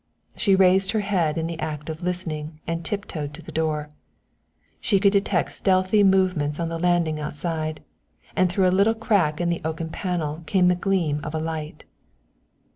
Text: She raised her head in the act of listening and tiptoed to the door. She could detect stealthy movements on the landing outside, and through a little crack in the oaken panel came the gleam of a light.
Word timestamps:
She 0.35 0.55
raised 0.55 0.93
her 0.93 1.01
head 1.01 1.37
in 1.37 1.45
the 1.45 1.59
act 1.59 1.87
of 1.87 2.01
listening 2.01 2.59
and 2.65 2.83
tiptoed 2.83 3.35
to 3.35 3.43
the 3.43 3.51
door. 3.51 3.91
She 4.79 4.99
could 4.99 5.11
detect 5.13 5.51
stealthy 5.51 6.01
movements 6.03 6.59
on 6.59 6.69
the 6.69 6.79
landing 6.79 7.19
outside, 7.19 7.83
and 8.35 8.49
through 8.49 8.65
a 8.67 8.73
little 8.73 8.95
crack 8.95 9.39
in 9.39 9.49
the 9.51 9.61
oaken 9.63 9.89
panel 9.91 10.41
came 10.47 10.69
the 10.69 10.75
gleam 10.75 11.19
of 11.23 11.35
a 11.35 11.39
light. 11.39 11.83